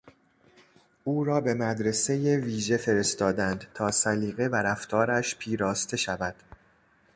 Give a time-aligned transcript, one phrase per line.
[1.03, 6.35] او را به مدرسهی ویژه فرستادند تا سلیقه و رفتارش پیراسته شود.